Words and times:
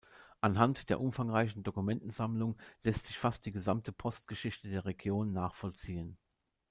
Anhand 0.39 0.89
der 0.89 0.99
umfangreichen 0.99 1.61
Dokumentensammlung 1.61 2.57
lässt 2.81 3.05
sich 3.05 3.19
fast 3.19 3.45
die 3.45 3.51
gesamte 3.51 3.91
Postgeschichte 3.91 4.67
der 4.67 4.85
Region 4.85 5.31
nachvollziehen. 5.31 6.17